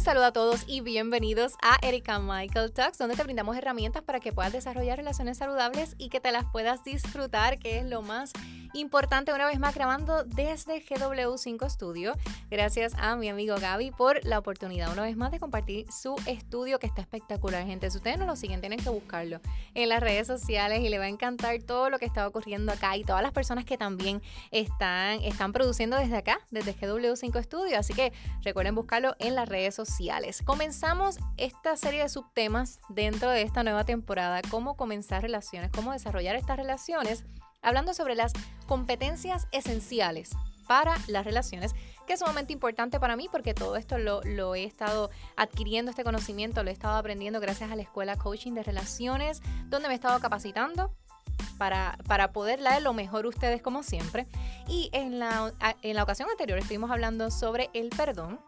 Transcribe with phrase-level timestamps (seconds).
[0.00, 4.32] Un a todos y bienvenidos a Erika Michael Talks, donde te brindamos herramientas para que
[4.32, 8.32] puedas desarrollar relaciones saludables y que te las puedas disfrutar, que es lo más
[9.34, 12.14] una vez más grabando desde GW5 Studio.
[12.50, 16.78] Gracias a mi amigo Gaby por la oportunidad una vez más de compartir su estudio
[16.78, 17.90] que está espectacular, gente.
[17.90, 19.40] Si ustedes no lo siguen, tienen que buscarlo
[19.74, 22.96] en las redes sociales y le va a encantar todo lo que está ocurriendo acá
[22.96, 27.78] y todas las personas que también están, están produciendo desde acá, desde GW5 Studio.
[27.78, 28.12] Así que
[28.42, 30.42] recuerden buscarlo en las redes sociales.
[30.44, 36.36] Comenzamos esta serie de subtemas dentro de esta nueva temporada, cómo comenzar relaciones, cómo desarrollar
[36.36, 37.24] estas relaciones
[37.62, 38.32] hablando sobre las
[38.66, 40.30] competencias esenciales
[40.66, 41.74] para las relaciones,
[42.06, 46.62] que es sumamente importante para mí porque todo esto lo, he estado adquiriendo, este conocimiento,
[46.62, 50.20] lo he estado aprendiendo gracias a la escuela coaching de relaciones, donde me he estado
[50.20, 50.94] capacitando
[51.58, 54.26] para, para poder dar lo mejor ustedes como siempre.
[54.68, 55.52] Y en la,
[55.82, 58.38] en la ocasión anterior estuvimos hablando sobre el perdón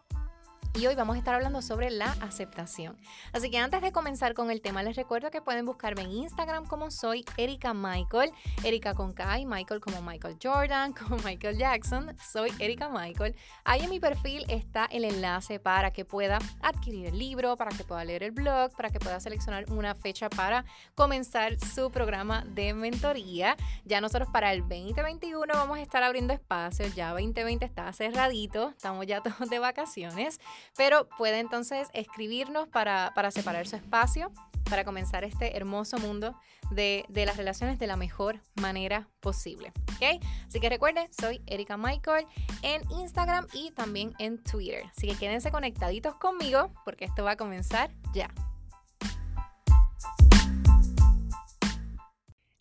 [0.75, 2.97] y hoy vamos a estar hablando sobre la aceptación.
[3.31, 6.65] Así que antes de comenzar con el tema, les recuerdo que pueden buscarme en Instagram
[6.65, 8.31] como soy Erika Michael,
[8.63, 13.35] Erika con K y Michael como Michael Jordan, como Michael Jackson, soy Erika Michael.
[13.63, 17.83] Ahí en mi perfil está el enlace para que pueda adquirir el libro, para que
[17.83, 22.73] pueda leer el blog, para que pueda seleccionar una fecha para comenzar su programa de
[22.73, 23.55] mentoría.
[23.85, 29.05] Ya nosotros para el 2021 vamos a estar abriendo espacios, ya 2020 está cerradito, estamos
[29.05, 30.39] ya todos de vacaciones.
[30.75, 34.31] Pero puede entonces escribirnos para, separar su espacio,
[34.69, 36.39] para comenzar este hermoso mundo
[36.71, 39.71] de, las relaciones de la mejor manera posible.
[39.95, 40.23] ¿ok?
[40.47, 42.25] Así que recuerden, soy Erika Michael
[42.61, 44.85] en Instagram y también en Twitter.
[44.95, 48.29] Así que quédense conectaditos conmigo porque esto va a comenzar ya.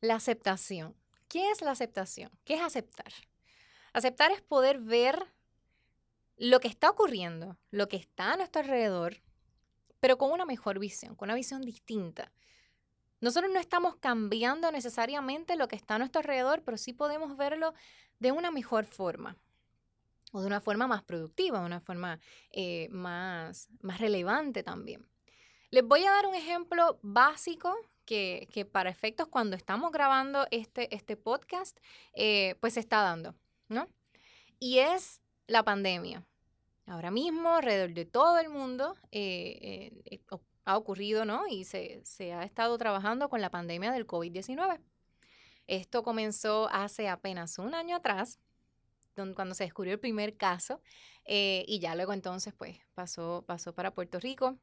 [0.00, 0.96] La aceptación.
[1.28, 2.30] ¿Qué es la aceptación?
[2.44, 3.12] ¿Qué es aceptar?
[3.94, 5.26] Aceptar es poder ver
[6.42, 9.22] lo que está ocurriendo, lo que está a nuestro alrededor,
[10.00, 12.32] pero con una mejor visión, con una visión distinta.
[13.20, 17.74] Nosotros no estamos cambiando necesariamente lo que está a nuestro alrededor, pero sí podemos verlo
[18.18, 19.36] de una mejor forma
[20.32, 22.18] o de una forma más productiva, de una forma
[22.50, 25.08] eh, más, más relevante también.
[25.70, 31.16] Les voy a dar un ejemplo básico que, para efectos cuando estamos grabando este, este
[31.16, 31.78] podcast,
[32.14, 33.36] eh, pues se está dando,
[33.68, 33.86] ¿no?
[34.58, 36.26] Y es la pandemia.
[36.86, 40.20] Ahora mismo, alrededor de todo el mundo, eh, eh,
[40.64, 41.46] ha ocurrido, ¿no?
[41.48, 44.80] Y se, ha estado trabajando con la pandemia del COVID-19.
[45.66, 48.38] Esto comenzó hace apenas un año atrás,
[49.14, 50.80] cuando se descubrió el primer caso,
[51.24, 54.58] eh, y ya luego entonces, pues, pasó, pasó para Puerto Rico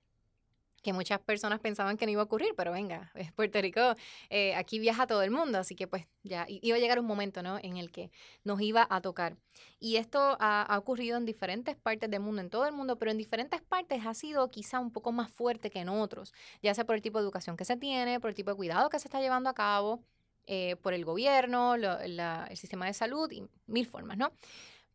[0.81, 3.95] que muchas personas pensaban que no iba a ocurrir, pero venga, es Puerto Rico,
[4.29, 7.43] eh, aquí viaja todo el mundo, así que pues ya iba a llegar un momento,
[7.43, 7.57] ¿no?
[7.61, 8.11] En el que
[8.43, 9.37] nos iba a tocar.
[9.79, 13.17] Y esto ha, ocurrido en diferentes partes del mundo, en todo el mundo, pero en
[13.17, 16.95] diferentes partes ha sido quizá un poco más fuerte que en otros, ya sea por
[16.95, 19.19] el tipo de educación que se tiene, por el tipo de cuidado que se está
[19.19, 20.03] llevando a cabo,
[20.47, 24.31] eh, por el gobierno, el sistema de salud y mil formas, ¿no?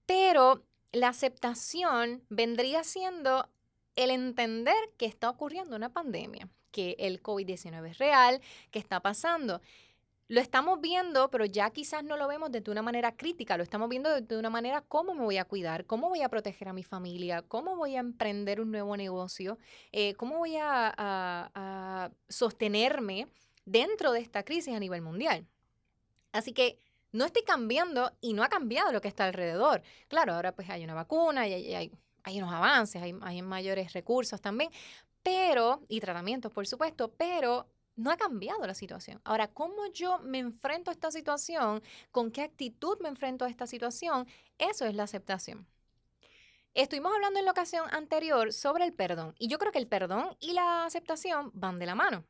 [0.06, 3.48] Pero la aceptación vendría siendo
[3.96, 8.40] el entender que está ocurriendo una pandemia, que el COVID-19 es real,
[8.70, 9.60] que está pasando.
[10.26, 13.90] Lo estamos viendo, pero ya quizás no lo vemos de una manera crítica, lo estamos
[13.90, 16.82] viendo de una manera cómo me voy a cuidar, cómo voy a proteger a mi
[16.82, 19.58] familia, cómo voy a emprender un nuevo negocio,
[19.92, 23.28] eh, cómo voy a, sostenerme
[23.66, 25.46] dentro de esta crisis a nivel mundial.
[26.32, 26.78] Así que
[27.12, 29.82] no estoy cambiando y no ha cambiado lo que está alrededor.
[30.08, 31.92] Claro, ahora pues hay una vacuna y hay
[32.26, 34.70] unos avances, hay, hay mayores recursos también,
[35.22, 39.20] pero, y tratamientos, por supuesto, pero no ha cambiado la situación.
[39.24, 41.82] Ahora, ¿cómo yo me enfrento a esta situación?
[42.10, 44.26] ¿Con qué actitud me enfrento a esta situación?
[44.58, 45.66] Eso es la aceptación.
[46.74, 50.36] Estuvimos hablando en la ocasión anterior sobre el perdón y yo creo que el perdón
[50.40, 52.24] y la aceptación van de la mano.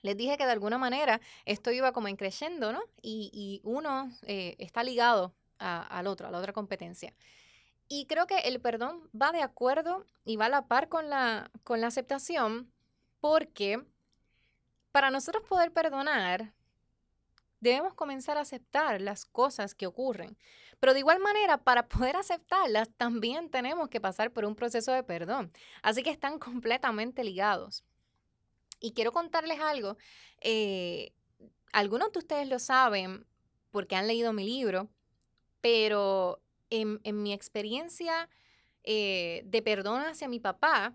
[0.00, 2.80] Les dije que de alguna manera esto iba como increyendo, ¿no?
[3.02, 7.12] Y, uno eh, está ligado al otro, a la otra competencia.
[7.88, 11.50] Y creo que el perdón va de acuerdo y va a la par con la,
[11.64, 12.70] con la aceptación
[13.20, 13.82] porque
[14.92, 16.52] para nosotros poder perdonar,
[17.60, 20.36] debemos comenzar a aceptar las cosas que ocurren.
[20.80, 25.02] Pero de igual manera, para poder aceptarlas, también tenemos que pasar por un proceso de
[25.02, 25.52] perdón.
[25.82, 27.84] Así que están completamente ligados.
[28.80, 29.96] Y quiero contarles algo.
[30.40, 31.12] Eh,
[31.72, 33.26] algunos de ustedes lo saben
[33.70, 34.88] porque han leído mi libro,
[35.60, 38.28] pero en, mi experiencia
[38.84, 40.94] eh, de perdón hacia mi papá,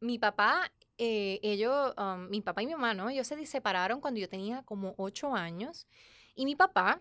[0.00, 3.08] mi papá, eh, ellos, um, mi papá y mi mamá, ¿no?
[3.08, 5.86] Ellos se separaron cuando yo tenía como ocho años.
[6.34, 7.00] Y mi papá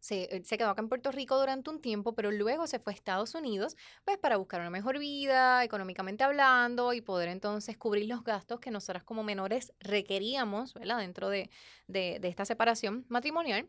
[0.00, 2.96] se, se, quedó acá en Puerto Rico durante un tiempo, pero luego se fue a
[2.96, 8.24] Estados Unidos, pues para buscar una mejor vida, económicamente hablando, y poder entonces cubrir los
[8.24, 10.98] gastos que nosotras como menores requeríamos, ¿verdad?
[10.98, 11.50] Dentro de,
[11.86, 13.68] de, de esta separación matrimonial.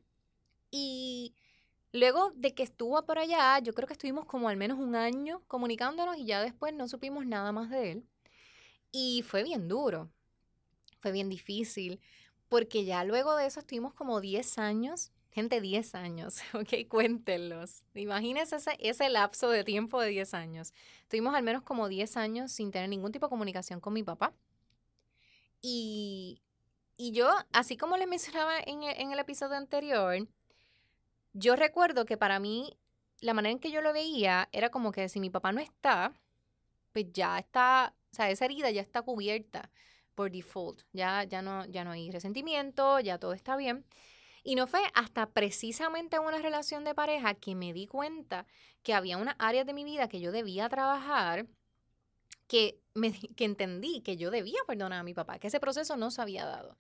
[0.71, 1.35] Y
[1.93, 5.41] luego de que estuvo por allá, yo creo que estuvimos como al menos un año
[5.47, 8.05] comunicándonos y ya después no supimos nada más de él.
[8.91, 10.09] Y fue bien duro,
[10.99, 12.01] fue bien difícil,
[12.49, 17.83] porque ya luego de eso estuvimos como 10 años Gente, 10 años, ok, cuéntenlos.
[17.95, 20.73] Imagínense ese, ese lapso de tiempo de 10 años.
[21.07, 24.33] Tuvimos al menos como 10 años sin tener ningún tipo de comunicación con mi papá.
[25.61, 26.41] Y,
[26.97, 30.27] y yo, así como les mencionaba en el episodio anterior,
[31.33, 32.77] yo recuerdo que para mí
[33.21, 36.13] la manera en que yo lo veía era como que si mi papá no está,
[36.91, 39.69] pues ya está, o sea, esa herida ya está cubierta
[40.15, 40.81] por default.
[40.91, 43.85] Ya, ya, no, ya no hay resentimiento, ya todo está bien.
[44.43, 48.47] Y no fue hasta precisamente en una relación de pareja que me di cuenta
[48.83, 51.45] que había unas áreas de mi vida que yo debía trabajar,
[52.47, 56.09] que, me, que entendí que yo debía perdonar a mi papá, que ese proceso no
[56.09, 56.75] se había dado.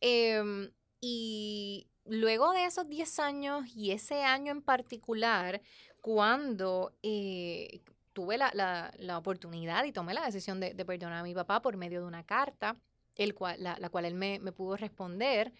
[0.00, 0.70] Em,
[1.00, 5.60] y luego de esos 10 años y ese año en particular,
[6.00, 7.80] cuando eh,
[8.12, 12.06] tuve la, oportunidad y tomé la decisión de, perdonar a mi papá por medio de
[12.06, 12.76] una carta,
[13.16, 15.52] el cual, la, cual él me, me pudo responder,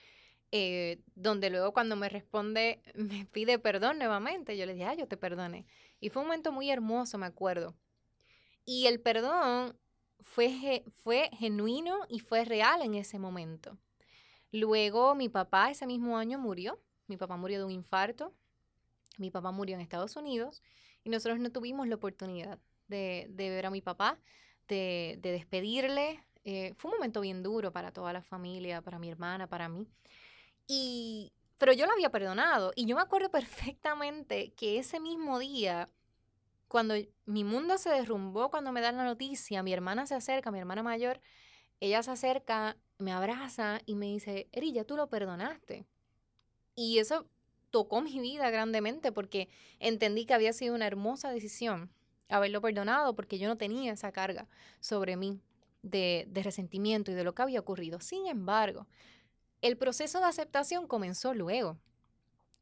[0.53, 4.57] eh, donde luego cuando me responde, me pide perdón nuevamente.
[4.57, 5.67] Yo le dije, ah, yo te perdone
[6.01, 7.75] Y fue un momento muy hermoso, me acuerdo.
[8.65, 9.77] Y el perdón
[10.21, 13.79] fue, fue genuino y fue real en ese momento.
[14.53, 16.81] Luego mi papá ese mismo año murió.
[17.07, 18.35] Mi papá murió de un infarto.
[19.19, 20.63] Mi papá murió en Estados Unidos
[21.05, 22.59] y nosotros no tuvimos la oportunidad
[22.89, 24.19] de, ver a mi papá,
[24.69, 26.25] de, despedirle.
[26.45, 29.87] Eh, fue un momento bien duro para toda la familia, para mi hermana, para mí.
[30.67, 32.73] Y, pero yo lo había perdonado.
[32.75, 35.89] Y yo me acuerdo perfectamente que ese mismo día,
[36.69, 36.95] cuando
[37.27, 40.83] mi mundo se derrumbó, cuando me dan la noticia, mi hermana se acerca, mi hermana
[40.83, 41.21] mayor,
[41.81, 45.87] ella se acerca, me abraza y me dice, Erilla, tú lo perdonaste.
[46.75, 47.27] Y eso
[47.71, 49.49] tocó mi vida grandemente porque
[49.79, 51.91] entendí que había sido una hermosa decisión
[52.29, 54.49] haberlo perdonado porque yo no tenía esa carga
[54.81, 55.41] sobre mí
[55.83, 58.01] de resentimiento y de lo que había ocurrido.
[58.01, 58.87] Sin embargo,
[59.63, 61.79] el proceso de aceptación comenzó luego.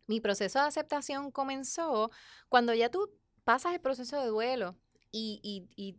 [0.07, 2.11] Mi proceso de aceptación comenzó
[2.49, 3.11] cuando ya tú
[3.45, 4.77] pasas el proceso de duelo
[5.13, 5.97] y,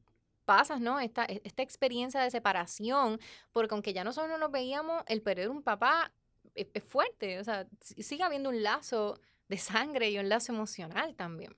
[0.49, 0.99] pasas, ¿no?
[0.99, 3.19] Esta, e, esta experiencia de separación,
[3.53, 6.11] porque aunque ya nosotros no nos veíamos, el perder un papá
[6.55, 11.15] es, es, fuerte, o sea, sigue habiendo un lazo de sangre y un lazo emocional
[11.15, 11.55] también.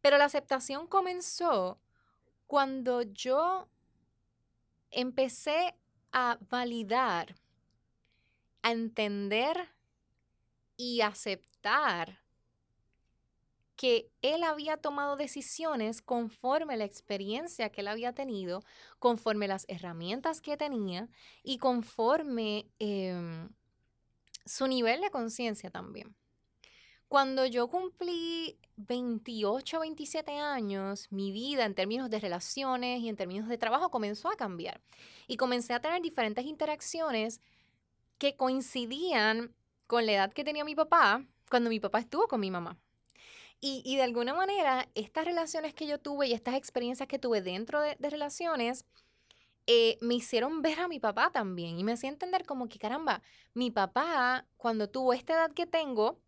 [0.00, 1.78] Pero la aceptación comenzó
[2.48, 3.68] cuando yo
[4.90, 5.76] empecé
[6.10, 7.36] a validar
[8.62, 9.68] a entender
[10.76, 12.23] y aceptar
[13.76, 18.62] que él había tomado decisiones conforme la experiencia que él había tenido,
[18.98, 21.08] conforme las herramientas que tenía
[21.42, 23.48] y conforme em,
[24.44, 26.14] su nivel de conciencia también.
[27.08, 33.48] Cuando yo cumplí 28, 27 años, mi vida en términos de relaciones y en términos
[33.48, 34.80] de trabajo comenzó a cambiar
[35.26, 37.40] y comencé a tener diferentes interacciones
[38.18, 39.54] que coincidían
[39.86, 42.78] con la edad que tenía mi papá cuando mi papá estuvo con mi mamá.
[43.60, 47.80] Y, de alguna manera, estas relaciones que yo tuve y estas experiencias que tuve dentro
[47.80, 48.84] de, relaciones
[49.66, 51.78] eh, me hicieron ver a mi papá también.
[51.78, 53.22] Y me hacía entender como que, caramba,
[53.54, 56.20] mi papá, cuando tuvo esta edad que tengo,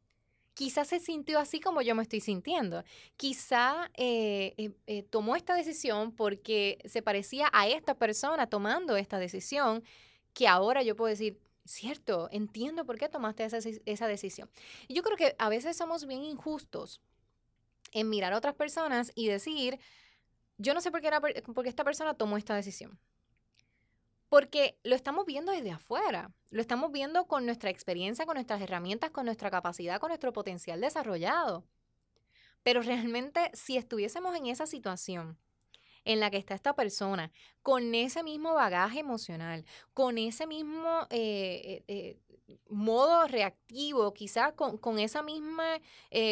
[0.55, 2.83] quizás se sintió así como yo me estoy sintiendo.
[3.19, 9.85] Quizá eh, eh, tomó esta decisión porque se parecía a esta persona tomando esta decisión,
[10.33, 14.49] que ahora yo puedo decir, cierto, entiendo por qué tomaste esa, decisión.
[14.89, 17.03] Y yo creo que a veces somos bien injustos
[17.97, 19.81] en mirar a otras personas y decir,
[20.59, 23.01] yo no sé por qué, era, por esta persona tomó esta decisión.
[24.29, 29.11] Porque lo estamos viendo desde afuera, lo estamos viendo con nuestra experiencia, con nuestras herramientas,
[29.11, 31.65] con nuestra capacidad, con nuestro potencial desarrollado.
[32.63, 35.39] Pero realmente si estuviésemos en esa situación
[36.07, 37.31] en la que está esta persona,
[37.63, 42.17] con ese mismo bagaje emocional, con ese mismo eh, eh,
[42.49, 45.81] eh, modo reactivo, quizás con, esa misma,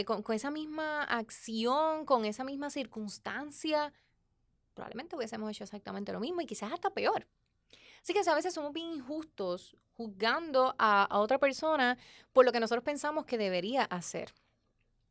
[0.07, 3.93] con, con esa misma acción, con esa misma circunstancia,
[4.75, 7.27] probablemente hubiésemos hecho exactamente lo mismo y quizás hasta peor.
[8.03, 11.97] Así que a veces somos bien injustos juzgando a, otra persona
[12.33, 14.35] por lo que nosotros pensamos que debería hacer.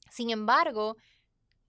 [0.10, 0.96] Sin embargo,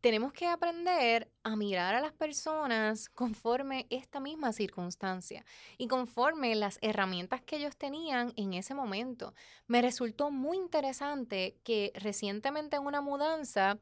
[0.04, 5.46] tenemos que aprender a mirar a las personas conforme esta misma circunstancia
[5.78, 9.32] y conforme las herramientas que ellos tenían en ese momento.
[9.66, 13.78] Me resultó muy interesante que recientemente en una mudanza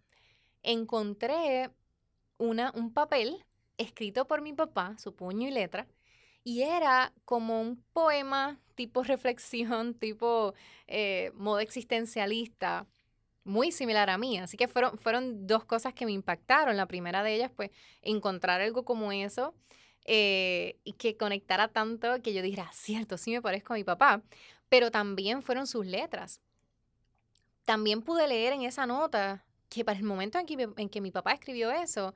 [0.63, 1.71] encontré
[2.39, 3.45] una, un papel
[3.77, 5.89] escrito por mi papá, su puño y letra,
[6.45, 10.55] y era como un poema tipo reflexión, tipo
[10.87, 12.87] eh, modo existencialista
[13.45, 14.39] muy similar a mí.
[14.39, 16.77] Así que fueron, fueron dos cosas que me impactaron.
[16.77, 17.71] La primera de ellas, pues,
[18.03, 19.55] encontrar algo como eso
[20.05, 24.23] eh, y que conectara tanto que yo dijera, cierto, sí me parezco a mi papá.
[24.69, 26.41] Pero también fueron sus letras.
[27.65, 31.11] También pude leer en esa nota que para el momento en que, en que mi
[31.11, 32.15] papá escribió eso,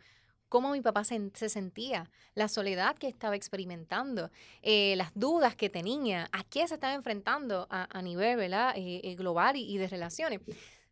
[0.49, 4.31] cómo mi papá se, sentía, la soledad que estaba experimentando,
[4.63, 8.75] eh, las dudas que tenía, a qué se estaba enfrentando a, nivel ¿verdad?
[8.77, 10.41] Eh, global y, y, de relaciones.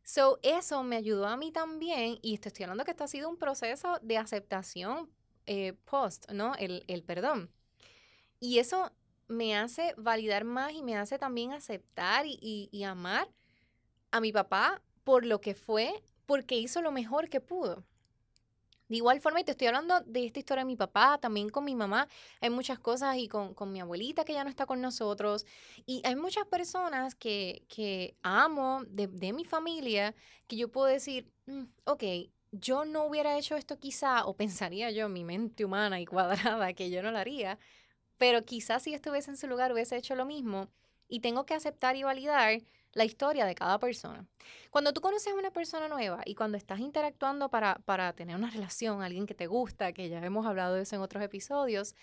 [0.05, 3.29] So, eso me ayudó a mí también, y te estoy hablando que esto ha sido
[3.29, 5.11] un proceso de aceptación
[5.47, 6.55] eh, post, ¿no?
[6.57, 7.51] El, el perdón.
[8.41, 8.93] Y eso
[9.29, 13.29] me hace validar más y me hace también aceptar y, y, y amar
[14.11, 17.85] a mi papá por lo que fue, porque hizo lo mejor que pudo.
[18.89, 21.65] De igual forma, y te estoy hablando de esta historia de mi papá, también con
[21.65, 22.07] mi mamá,
[22.41, 25.47] hay muchas cosas y con, mi abuelita que ya no está con nosotros.
[25.87, 30.15] Y hay muchas personas que, que amo de, de, mi familia
[30.47, 32.03] que yo puedo decir, mm, ok,
[32.53, 36.91] yo no hubiera hecho esto quizá, o pensaría yo, mi mente humana y cuadrada, que
[36.91, 37.59] yo no lo haría,
[38.19, 40.69] pero quizás si estuviese en su lugar hubiese hecho lo mismo.
[41.09, 42.63] Y tengo que aceptar y validar
[42.95, 44.27] la historia de cada persona.
[44.71, 48.51] Cuando tú conoces a una persona nueva y cuando estás interactuando para, para tener una
[48.53, 51.95] relación, alguien que te gusta, que ya hemos hablado de eso en otros episodios,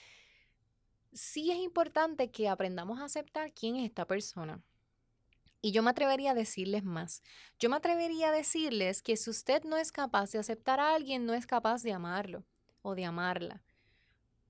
[1.14, 4.62] sí es importante que aprendamos a aceptar quién es esta persona.
[5.64, 7.22] Y yo me atrevería a decirles más.
[7.60, 11.26] Yo me atrevería a decirles que si usted no es capaz de aceptar a alguien,
[11.26, 12.44] no es capaz de amarlo
[12.82, 13.62] o de amarla.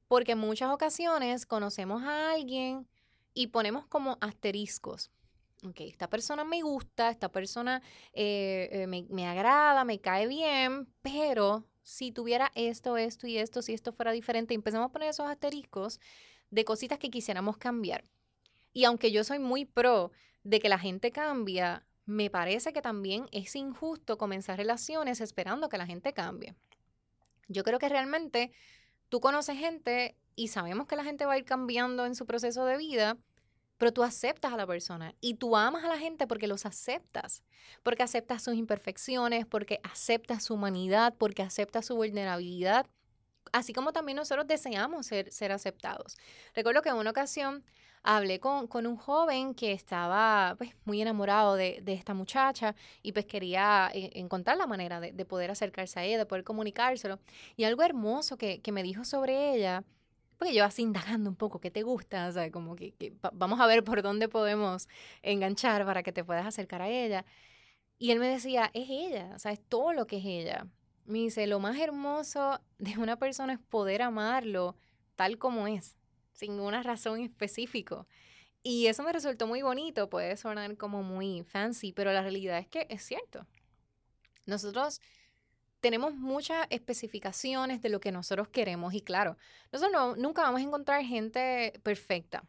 [0.07, 2.88] Porque en muchas ocasiones conocemos a alguien
[3.33, 5.12] y ponemos como asteriscos
[5.63, 7.82] ok, esta persona me gusta, esta persona
[8.13, 13.62] eh, eh, me, me, agrada, me cae bien, pero si tuviera esto, esto y esto,
[13.62, 16.00] si esto fuera diferente, empezamos a poner esos asteriscos
[16.50, 18.03] de cositas que quisiéramos cambiar.
[18.74, 20.12] Y aunque yo soy muy pro
[20.44, 25.77] de que la gente cambia, me parece que también es injusto comenzar relaciones esperando que
[25.77, 26.56] la gente cambie.
[27.48, 28.51] Yo creo que realmente
[29.10, 32.65] tú conoces gente y sabemos que la gente va a ir cambiando en su proceso
[32.65, 33.18] de vida
[33.81, 37.41] pero tú aceptas a la persona y tú amas a la gente porque los aceptas,
[37.81, 42.85] porque aceptas sus imperfecciones, porque aceptas su humanidad, porque aceptas su vulnerabilidad,
[43.51, 46.15] así como también nosotros deseamos ser, ser aceptados.
[46.53, 47.63] Recuerdo que en una ocasión
[48.03, 53.89] hablé con, un joven que estaba pues, muy enamorado de, esta muchacha y pues quería
[53.95, 57.17] eh, encontrar la manera de, poder acercarse a ella, de poder comunicárselo.
[57.55, 59.83] Y algo hermoso que, que me dijo sobre ella
[60.41, 62.27] porque yo así indagando un poco, ¿qué te gusta?
[62.27, 64.88] O sea, como que, vamos a ver por dónde podemos
[65.21, 67.25] enganchar para que te puedas acercar a ella.
[68.00, 70.65] Y él me decía, es ella, o sea, es todo lo que es ella.
[71.05, 74.75] Me dice, lo más hermoso de una persona es poder amarlo
[75.15, 75.95] tal como es,
[76.33, 78.07] sin una razón específica.
[78.63, 82.67] Y eso me resultó muy bonito, puede sonar como muy fancy, pero la realidad es
[82.67, 83.45] que es cierto.
[84.48, 85.01] Nosotros
[85.81, 89.35] tenemos muchas especificaciones de lo que nosotros queremos y claro,
[89.71, 92.43] nosotros no, nunca vamos a encontrar gente perfecta,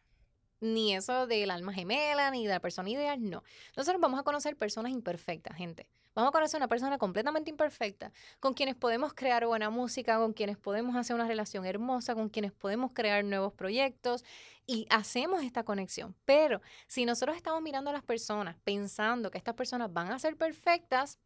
[0.60, 3.42] ni eso del alma gemela, ni de la persona ideal, no.
[3.76, 5.88] Nosotros vamos a conocer personas imperfectas, gente.
[6.14, 10.58] Vamos a conocer una persona completamente imperfecta, con quienes podemos crear buena música, con quienes
[10.58, 14.24] podemos hacer una relación hermosa, con quienes podemos crear nuevos proyectos
[14.66, 16.14] y hacemos esta conexión.
[16.26, 20.36] Pero si nosotros estamos mirando a las personas pensando que estas personas van a ser
[20.36, 21.18] perfectas,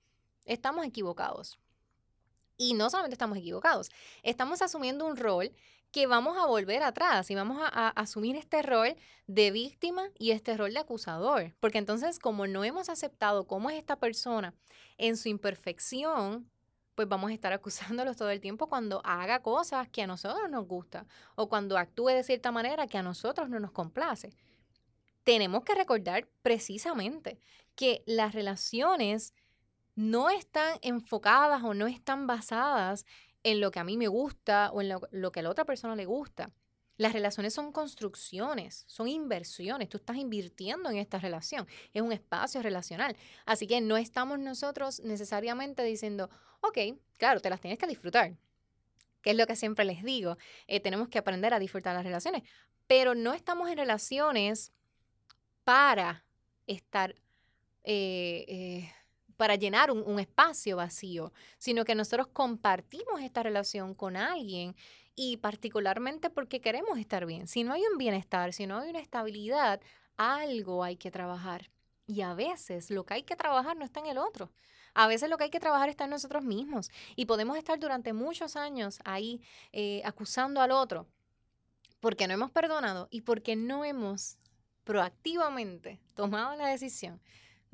[0.44, 1.58] estamos equivocados.
[2.56, 3.90] Y no solamente estamos equivocados,
[4.22, 5.52] estamos asumiendo un rol
[5.92, 8.96] que vamos a volver atrás y vamos a, asumir este rol
[9.26, 11.54] de víctima y este rol de acusador.
[11.60, 14.54] Porque entonces, como no hemos aceptado cómo es esta persona
[14.98, 16.50] en su imperfección,
[16.94, 20.66] pues vamos a estar acusándolos todo el tiempo cuando haga cosas que a nosotros nos
[20.66, 24.34] gusta o cuando actúe de cierta manera que a nosotros no nos complace.
[25.24, 27.38] Tenemos que recordar precisamente
[27.74, 29.34] que las relaciones
[29.96, 33.04] no están enfocadas o no están basadas
[33.42, 35.96] en lo que a mí me gusta o en lo, que a la otra persona
[35.96, 36.52] le gusta.
[36.98, 39.88] Las relaciones son construcciones, son inversiones.
[39.88, 41.66] Tú estás invirtiendo en esta relación.
[41.92, 43.16] Es un espacio relacional.
[43.44, 46.78] Así que no estamos nosotros necesariamente diciendo, ok,
[47.18, 48.36] claro, te las tienes que disfrutar.
[49.22, 50.36] Que es lo que siempre les digo.
[50.66, 52.42] Eh, tenemos que aprender a disfrutar las relaciones.
[52.86, 54.72] Pero no estamos en relaciones
[55.64, 56.24] para
[56.66, 57.14] estar
[57.84, 58.92] eh, eh,
[59.36, 64.74] para llenar un, espacio vacío, sino que nosotros compartimos esta relación con alguien
[65.14, 67.48] y particularmente porque queremos estar bien.
[67.48, 69.80] Si no hay un bienestar, si no hay una estabilidad,
[70.16, 71.70] algo hay que trabajar.
[72.06, 74.50] Y a veces lo que hay que trabajar no está en el otro.
[74.94, 76.90] A veces lo que hay que trabajar está en nosotros mismos.
[77.16, 81.06] Y podemos estar durante muchos años ahí eh, acusando al otro
[82.00, 84.38] porque no hemos perdonado y porque no hemos
[84.84, 87.20] proactivamente tomado la decisión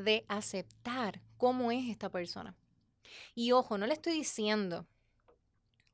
[0.02, 2.54] de aceptar cómo es esta persona.
[3.35, 4.87] Y ojo, no le estoy diciendo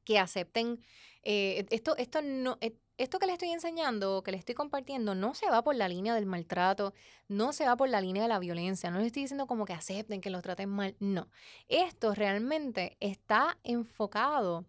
[0.04, 0.80] que acepten
[1.22, 5.34] eh, esto, esto no, eh, esto que le estoy enseñando, que le estoy compartiendo, no
[5.34, 6.94] se va por la línea del maltrato,
[7.28, 9.72] no se va por la línea de la violencia, no le estoy diciendo como que
[9.72, 11.28] acepten, que los traten mal, no.
[11.68, 14.64] Esto realmente está enfocado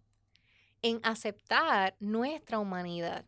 [0.82, 3.24] en aceptar nuestra humanidad,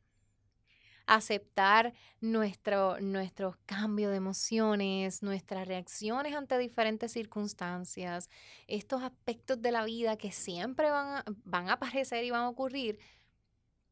[1.06, 8.30] aceptar nuestro, nuestros cambios de emociones, nuestras reacciones ante diferentes circunstancias,
[8.66, 12.99] estos aspectos de la vida que siempre van van a aparecer y van a ocurrir,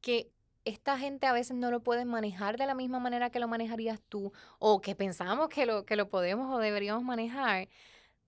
[0.01, 0.33] que
[0.65, 4.01] esta gente a veces no lo puede manejar de la misma manera que lo manejarías
[4.09, 7.69] tú o que pensamos que lo, que lo podemos o deberíamos manejar,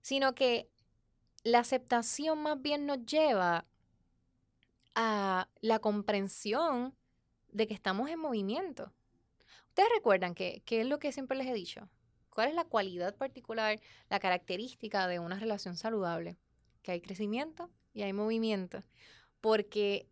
[0.01, 0.69] sino que
[1.43, 3.65] la aceptación más bien nos lleva
[4.95, 6.95] a la comprensión
[7.53, 8.91] de que estamos en movimiento.
[9.69, 11.89] Ustedes recuerdan que, que es lo que siempre les he dicho.
[12.29, 13.79] ¿Cuál es la cualidad particular,
[14.09, 16.37] la característica de una relación saludable?
[16.81, 18.83] Que hay crecimiento y hay movimiento.
[19.39, 20.07] Porque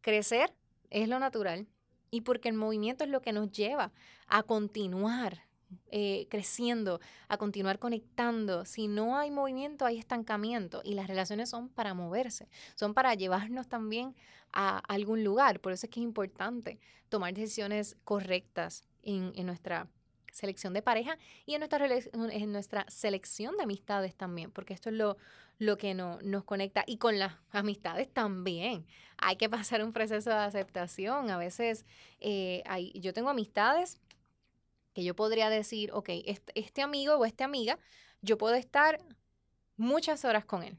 [0.00, 0.54] crecer
[0.88, 1.68] es lo natural
[2.10, 3.92] y porque el movimiento es lo que nos lleva
[4.26, 5.49] a continuar
[5.90, 8.64] eh, creciendo, a continuar conectando.
[8.64, 13.68] Si no hay movimiento, hay estancamiento y las relaciones son para moverse, son para llevarnos
[13.68, 14.14] también
[14.52, 15.60] a algún lugar.
[15.60, 19.88] Por eso es que es importante tomar decisiones correctas en, nuestra
[20.32, 24.94] selección de pareja y en nuestra, en nuestra selección de amistades también, porque esto es
[24.94, 25.16] lo,
[25.58, 26.84] lo que no, nos conecta.
[26.86, 28.86] Y con las amistades también.
[29.18, 31.30] Hay que pasar un proceso de aceptación.
[31.30, 31.84] A veces
[32.20, 33.98] eh, hay, yo tengo amistades
[34.92, 36.08] que yo podría decir, ok,
[36.54, 37.78] este, amigo o esta amiga,
[38.22, 38.98] yo puedo estar
[39.76, 40.78] muchas horas con él.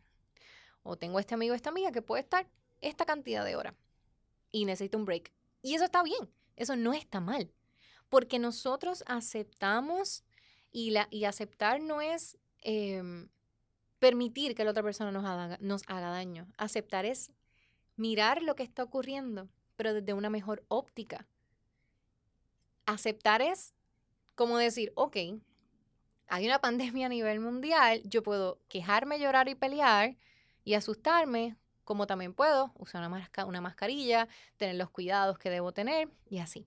[0.84, 2.48] O tengo este amigo o esta amiga que puede estar
[2.82, 3.76] esta cantidad de horas
[4.52, 5.32] y necesito un break.
[5.62, 7.52] Y eso está bien, eso no está mal
[8.12, 10.26] porque nosotros aceptamos
[10.74, 13.30] y, la, y aceptar no es em,
[14.00, 16.46] permitir que la otra persona nos haga, nos haga daño.
[16.58, 17.32] Aceptar es
[17.96, 19.48] mirar lo que está ocurriendo,
[19.78, 21.26] pero desde una mejor óptica.
[22.86, 23.74] Aceptar es
[24.42, 25.18] como decir, ok,
[26.28, 30.18] hay una pandemia a nivel mundial, yo puedo quejarme, llorar y pelear
[30.64, 34.28] y asustarme, como también puedo usar una, una mascarilla,
[34.58, 36.66] tener los cuidados que debo tener y así.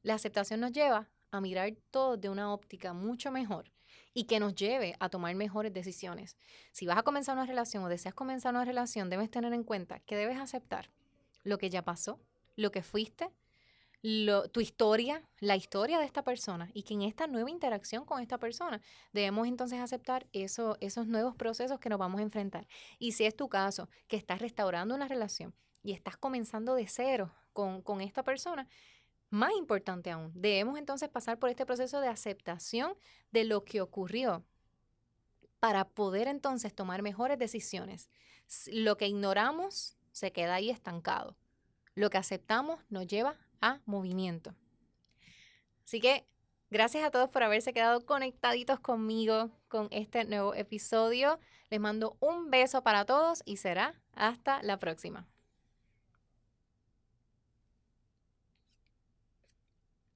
[0.00, 3.70] La aceptación nos lleva a mirar todo de una óptica mucho mejor
[4.14, 6.38] y que nos lleve a tomar mejores decisiones.
[6.72, 9.98] Si vas a comenzar una relación o deseas comenzar una relación, debes tener en cuenta
[9.98, 10.88] que debes aceptar
[11.44, 12.18] lo que ya pasó,
[12.56, 13.30] lo que fuiste,
[14.02, 18.38] tu historia, la historia de esta persona y que en esta nueva interacción con esta
[18.38, 18.80] persona
[19.12, 22.66] debemos entonces aceptar eso, esos nuevos procesos que nos vamos a enfrentar.
[22.98, 27.30] Y si es tu caso, que estás restaurando una relación y estás comenzando de cero
[27.52, 28.66] con, con esta persona,
[29.28, 32.94] más importante aún, debemos entonces pasar por este proceso de aceptación
[33.30, 34.44] de lo que ocurrió
[35.60, 38.08] para poder entonces tomar mejores decisiones.
[38.66, 41.36] Lo que ignoramos se queda ahí estancado.
[41.94, 44.54] Lo que aceptamos nos lleva a movimiento.
[45.84, 46.26] Así que
[46.70, 51.38] gracias a todos por haberse quedado conectaditos conmigo con este nuevo episodio.
[51.68, 55.26] Les mando un beso para todos y será hasta la próxima.